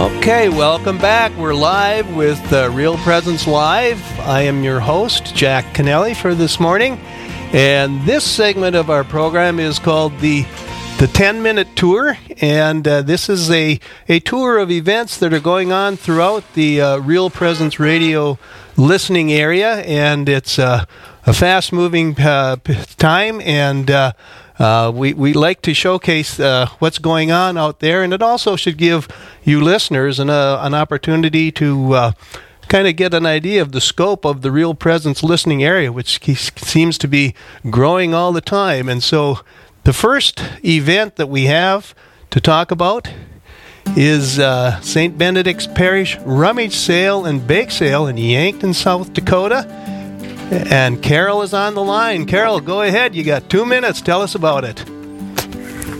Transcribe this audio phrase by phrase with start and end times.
[0.00, 1.30] Okay, welcome back.
[1.36, 4.02] We're live with uh, Real Presence Live.
[4.20, 6.96] I am your host, Jack Kennelly, for this morning.
[7.52, 10.46] And this segment of our program is called the
[11.00, 12.18] the 10 minute tour.
[12.42, 16.78] And uh, this is a, a tour of events that are going on throughout the
[16.78, 18.38] uh, Real Presence Radio
[18.76, 19.76] listening area.
[19.76, 20.84] And it's uh,
[21.24, 22.56] a fast moving uh,
[22.98, 23.40] time.
[23.40, 24.12] And uh,
[24.58, 28.56] uh, we, we like to showcase uh, what's going on out there, and it also
[28.56, 29.08] should give
[29.42, 32.12] you listeners an, uh, an opportunity to uh,
[32.68, 36.20] kind of get an idea of the scope of the real presence listening area, which
[36.58, 37.34] seems to be
[37.70, 38.86] growing all the time.
[38.86, 39.40] And so,
[39.90, 41.96] the first event that we have
[42.30, 43.12] to talk about
[43.96, 45.18] is uh, St.
[45.18, 49.66] Benedict's Parish Rummage Sale and Bake Sale in Yankton, South Dakota.
[50.70, 52.26] And Carol is on the line.
[52.26, 53.16] Carol, go ahead.
[53.16, 54.00] You got two minutes.
[54.00, 54.78] Tell us about it.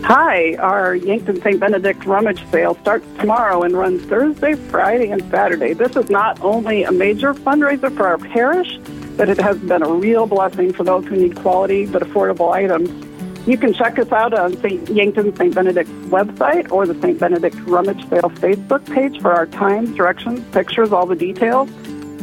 [0.04, 1.58] Hi, our Yankton St.
[1.58, 5.72] Benedict rummage sale starts tomorrow and runs Thursday, Friday, and Saturday.
[5.72, 8.78] This is not only a major fundraiser for our parish,
[9.16, 13.09] but it has been a real blessing for those who need quality but affordable items.
[13.50, 14.88] You can check us out on St.
[14.90, 15.52] Yankton St.
[15.52, 17.18] Benedict's website or the St.
[17.18, 21.68] Benedict Rummage Sale Facebook page for our times, directions, pictures, all the details.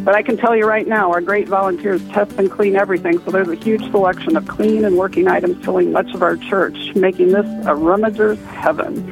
[0.05, 3.31] But I can tell you right now, our great volunteers test and clean everything, so
[3.31, 7.33] there's a huge selection of clean and working items filling much of our church, making
[7.33, 9.05] this a rummager's heaven.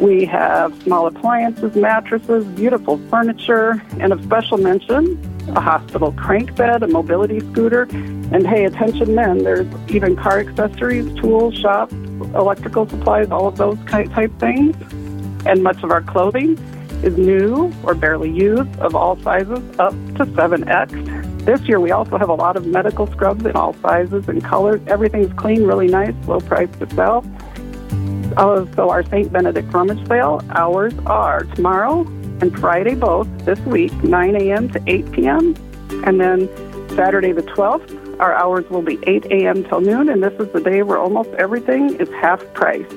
[0.00, 6.82] We have small appliances, mattresses, beautiful furniture, and of special mention, a hospital crank bed,
[6.82, 11.92] a mobility scooter, and hey, attention men, there's even car accessories, tools, shops,
[12.34, 14.76] electrical supplies, all of those type things,
[15.46, 16.58] and much of our clothing
[17.02, 21.44] is new or barely used of all sizes up to 7X.
[21.44, 24.80] This year we also have a lot of medical scrubs in all sizes and colors.
[24.86, 27.24] Everything's clean, really nice, low price to sell.
[28.36, 29.30] Uh, so our St.
[29.30, 32.04] Benedict rummage sale hours are tomorrow
[32.40, 34.68] and Friday both this week, 9 a.m.
[34.70, 35.54] to 8 p.m.
[36.04, 36.48] And then
[36.90, 39.64] Saturday the 12th, our hours will be 8 a.m.
[39.64, 42.90] till noon, and this is the day where almost everything is half price.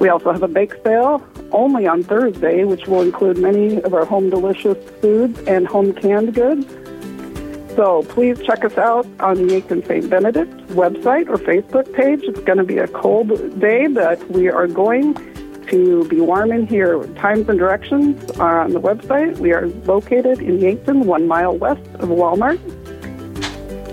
[0.00, 4.04] We also have a bake sale only on Thursday, which will include many of our
[4.04, 6.66] home delicious foods and home canned goods.
[7.76, 10.10] So please check us out on the Yankton St.
[10.10, 12.22] Benedict website or Facebook page.
[12.24, 15.14] It's going to be a cold day, but we are going
[15.70, 17.02] to be warm in here.
[17.14, 19.38] Times and directions are on the website.
[19.38, 22.60] We are located in Yankton, one mile west of Walmart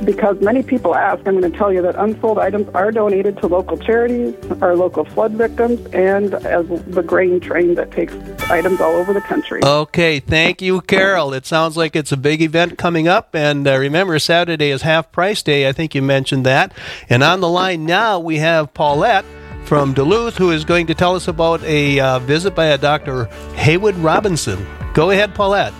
[0.03, 3.47] because many people ask, I'm going to tell you that unsold items are donated to
[3.47, 8.13] local charities, our local flood victims, and as the grain train that takes
[8.49, 9.61] items all over the country.
[9.63, 11.33] Okay, thank you, Carol.
[11.33, 15.11] It sounds like it's a big event coming up, and uh, remember, Saturday is half
[15.11, 15.67] price day.
[15.67, 16.73] I think you mentioned that.
[17.09, 19.25] And on the line now, we have Paulette
[19.67, 23.25] from Duluth, who is going to tell us about a uh, visit by a Dr.
[23.55, 24.65] Haywood Robinson.
[24.93, 25.73] Go ahead, Paulette.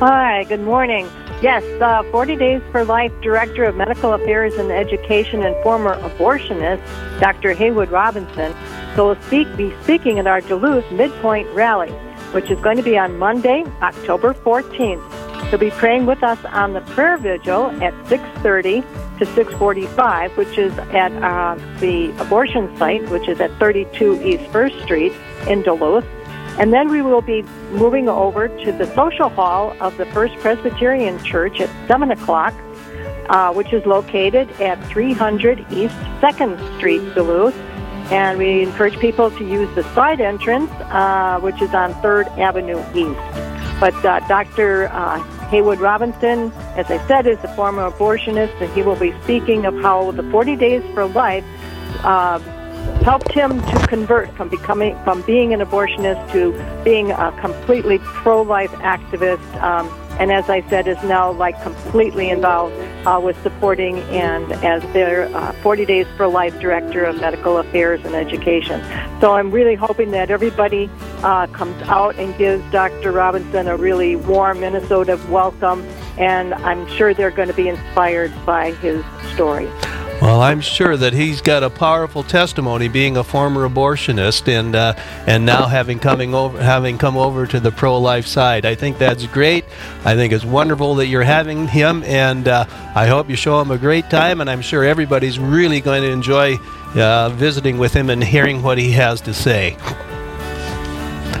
[0.00, 1.06] Hi, good morning.
[1.42, 6.80] Yes, uh, 40 Days for Life Director of Medical Affairs and Education and former abortionist,
[7.20, 7.52] Dr.
[7.52, 8.54] Haywood Robinson,
[8.96, 11.90] will speak, be speaking at our Duluth Midpoint Rally,
[12.32, 15.50] which is going to be on Monday, October 14th.
[15.50, 20.76] He'll be praying with us on the prayer vigil at 6.30 to 6.45, which is
[20.78, 25.12] at uh, the abortion site, which is at 32 East 1st Street
[25.48, 26.04] in Duluth.
[26.58, 27.42] And then we will be
[27.72, 32.54] moving over to the social hall of the First Presbyterian Church at 7 o'clock,
[33.28, 37.56] uh, which is located at 300 East 2nd Street, Duluth.
[38.12, 42.78] And we encourage people to use the side entrance, uh, which is on 3rd Avenue
[42.94, 43.18] East.
[43.80, 44.88] But uh, Dr.
[45.44, 49.74] Haywood Robinson, as I said, is a former abortionist, and he will be speaking of
[49.80, 51.44] how the 40 Days for Life
[52.04, 52.38] uh,
[53.04, 56.52] helped him to convert from becoming from being an abortionist to
[56.84, 59.62] being a completely pro-life activist.
[59.62, 62.74] Um, and as I said, is now like completely involved
[63.04, 68.00] uh, with supporting and as their uh, 40 Days for Life Director of Medical Affairs
[68.04, 68.80] and Education.
[69.20, 70.88] So I'm really hoping that everybody
[71.22, 73.10] uh, comes out and gives Dr.
[73.12, 75.82] Robinson a really warm Minnesota welcome,
[76.16, 79.04] and I'm sure they're going to be inspired by his
[79.34, 79.68] story.
[80.20, 84.94] Well, I'm sure that he's got a powerful testimony, being a former abortionist, and uh,
[85.26, 88.64] and now having coming over, having come over to the pro-life side.
[88.64, 89.64] I think that's great.
[90.04, 92.64] I think it's wonderful that you're having him, and uh,
[92.94, 94.40] I hope you show him a great time.
[94.40, 96.56] And I'm sure everybody's really going to enjoy
[96.94, 99.76] uh, visiting with him and hearing what he has to say.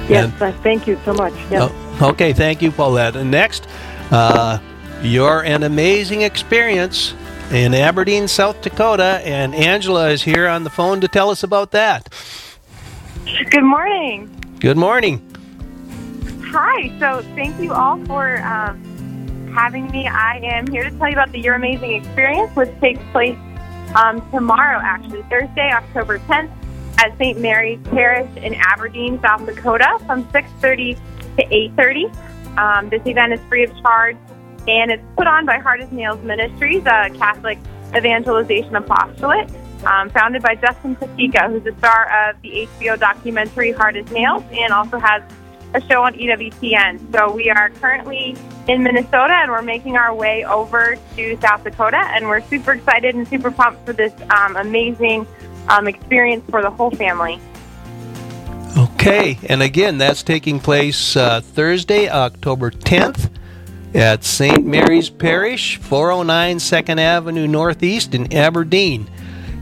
[0.08, 1.32] Yes, and, thank you so much.
[1.50, 1.70] Yes.
[1.72, 3.16] Oh, okay, thank you, Paulette.
[3.16, 3.66] And next,
[4.10, 4.58] uh,
[5.02, 7.14] you're an amazing experience
[7.50, 11.70] in Aberdeen, South Dakota, and Angela is here on the phone to tell us about
[11.72, 12.08] that.
[13.50, 14.30] Good morning.
[14.60, 15.20] Good morning.
[16.44, 16.96] Hi.
[16.98, 20.06] So thank you all for um, having me.
[20.06, 23.38] I am here to tell you about the Your Amazing Experience, which takes place
[23.94, 26.50] um, tomorrow, actually, Thursday, October 10th,
[26.98, 27.38] at St.
[27.40, 30.96] Mary's Parish in Aberdeen, South Dakota, from 6:30
[31.36, 32.06] to 8:30.
[32.56, 34.16] Um, this event is free of charge,
[34.66, 37.58] and it's put on by Hard as Nails Ministries, a Catholic
[37.94, 39.50] evangelization apostolate.
[39.84, 44.42] Um, founded by Justin Fatica, who's the star of the HBO documentary Hard as Nails,
[44.50, 45.22] and also has
[45.74, 47.12] a show on EWTN.
[47.12, 48.34] So we are currently
[48.66, 53.14] in Minnesota and we're making our way over to South Dakota, and we're super excited
[53.14, 55.26] and super pumped for this um, amazing
[55.68, 57.38] um, experience for the whole family.
[58.76, 63.28] Okay, and again, that's taking place uh, Thursday, October 10th
[63.94, 64.66] at St.
[64.66, 69.08] Mary's Parish, 409 2nd Avenue Northeast in Aberdeen.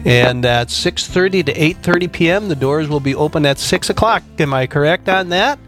[0.05, 4.23] And at 6.30 to 8.30 p.m., the doors will be open at 6 o'clock.
[4.39, 5.59] Am I correct on that?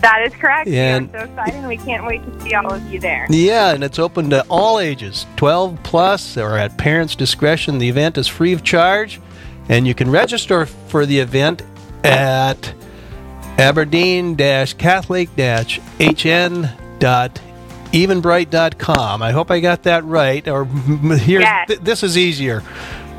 [0.00, 0.68] That is correct.
[0.68, 3.26] And- we are so excited, we can't wait to see all of you there.
[3.28, 7.78] Yeah, and it's open to all ages, 12 plus, or at parents' discretion.
[7.78, 9.20] The event is free of charge,
[9.68, 11.62] and you can register for the event
[12.04, 12.72] at
[17.92, 19.22] aberdeen-catholic-hn.eventbrite.com.
[19.22, 20.46] I hope I got that right.
[20.48, 20.64] Or
[21.16, 21.68] here, Yes.
[21.68, 22.60] th- this is easier.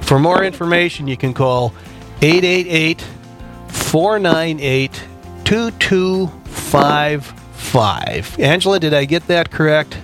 [0.01, 1.73] For more information, you can call
[2.21, 3.03] 888
[3.67, 5.03] 498
[5.43, 8.39] 2255.
[8.39, 9.97] Angela, did I get that correct?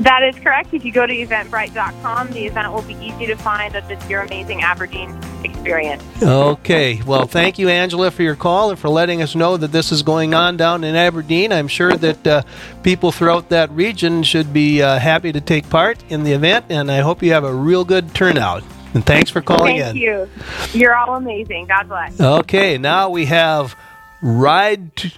[0.00, 0.72] That is correct.
[0.72, 4.22] If you go to eventbrite.com, the event will be easy to find at this Your
[4.22, 6.02] Amazing Aberdeen experience.
[6.22, 7.02] Okay.
[7.04, 10.02] Well, thank you, Angela, for your call and for letting us know that this is
[10.02, 11.52] going on down in Aberdeen.
[11.52, 12.42] I'm sure that uh,
[12.82, 16.90] people throughout that region should be uh, happy to take part in the event, and
[16.90, 18.62] I hope you have a real good turnout.
[18.94, 20.28] And thanks for calling Thank in.
[20.28, 20.80] Thank you.
[20.80, 21.66] You're all amazing.
[21.66, 22.20] God bless.
[22.20, 23.76] Okay, now we have
[24.22, 25.12] ride to,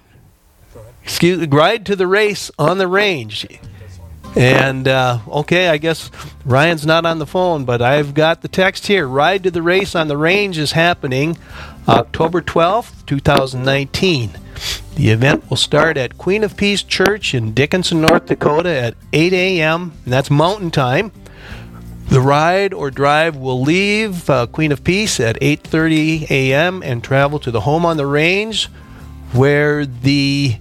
[1.04, 3.46] excuse ride to the race on the range.
[4.36, 6.10] And uh, okay, I guess
[6.44, 9.06] Ryan's not on the phone, but I've got the text here.
[9.06, 11.36] Ride to the race on the range is happening
[11.88, 14.30] October 12th, 2019.
[14.94, 19.32] The event will start at Queen of Peace Church in Dickinson, North Dakota at 8
[19.32, 19.92] a.m.
[20.04, 21.10] and that's Mountain Time.
[22.10, 26.82] The ride or drive will leave uh, Queen of Peace at 8:30 a.m.
[26.82, 28.66] and travel to the home on the range,
[29.32, 30.56] where the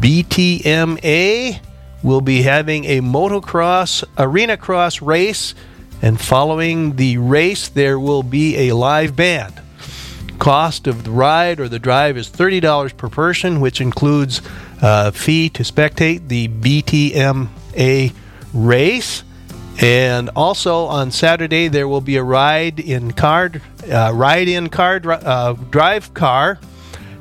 [0.00, 1.60] BTMA
[2.02, 5.54] will be having a motocross arena cross race,
[6.02, 9.60] and following the race, there will be a live band.
[10.38, 14.40] Cost of the ride or the drive is $30 per person, which includes
[14.80, 18.14] a fee to spectate the BTMA
[18.54, 19.22] race.
[19.82, 23.50] And also on Saturday there will be a ride in car,
[23.90, 26.58] uh, ride in car, uh, drive car,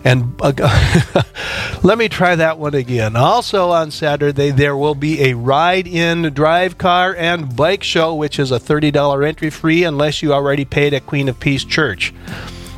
[0.03, 1.23] and uh,
[1.83, 3.15] let me try that one again.
[3.15, 8.39] Also on Saturday there will be a ride in drive car and bike show, which
[8.39, 12.13] is a thirty dollar entry fee unless you already paid at Queen of Peace Church.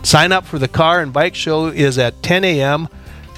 [0.03, 2.87] Sign up for the car and bike show is at 10 a.m.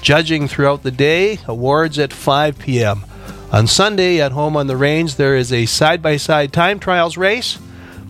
[0.00, 3.04] Judging throughout the day, awards at 5 p.m.
[3.52, 7.16] On Sunday at Home on the Range, there is a side by side time trials
[7.16, 7.58] race.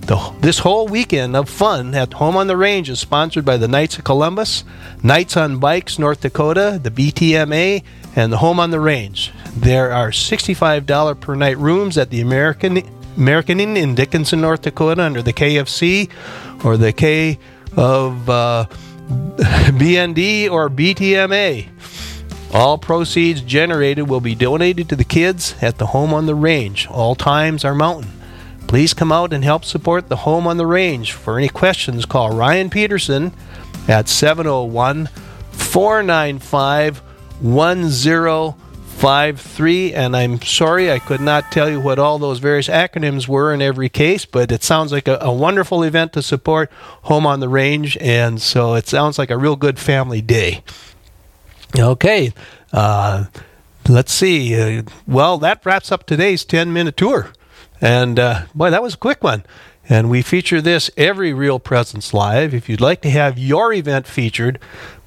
[0.01, 3.69] The, this whole weekend of fun at Home on the Range is sponsored by the
[3.69, 4.65] Knights of Columbus,
[5.03, 7.83] Knights on Bikes North Dakota, the BTMA,
[8.15, 9.33] and the Home on the Range.
[9.57, 12.83] There are $65 per night rooms at the American
[13.17, 16.11] AmericInn in Dickinson, North Dakota, under the KFC
[16.65, 17.39] or the K
[17.77, 18.67] of uh,
[19.09, 21.69] BND or BTMA.
[22.53, 26.87] All proceeds generated will be donated to the kids at the Home on the Range.
[26.89, 28.11] All times are mountain.
[28.75, 31.13] Please come out and help support the Home on the Range.
[31.13, 33.33] For any questions, call Ryan Peterson
[33.87, 35.09] at 701
[35.53, 36.99] 495
[37.41, 39.95] 1053.
[39.95, 43.63] And I'm sorry I could not tell you what all those various acronyms were in
[43.63, 46.69] every case, but it sounds like a, a wonderful event to support
[47.03, 47.97] Home on the Range.
[48.01, 50.65] And so it sounds like a real good family day.
[51.79, 52.33] Okay.
[52.73, 53.27] Uh,
[53.89, 54.61] let's see.
[54.61, 57.31] Uh, well, that wraps up today's 10 minute tour.
[57.81, 59.45] And uh, boy, that was a quick one.
[59.89, 62.55] And we feature this every Real Presence Live.
[62.55, 64.59] If you'd like to have your event featured,